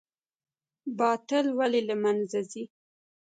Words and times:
باطل 0.99 1.45
ولې 1.57 1.81
له 1.89 1.95
منځه 2.03 2.39
ځي؟ 2.51 2.63